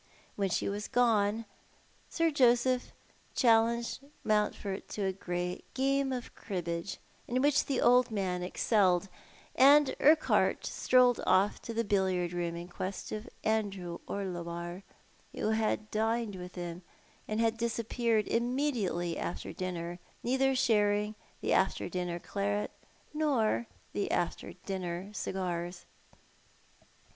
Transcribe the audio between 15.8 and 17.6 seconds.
dined with them, and had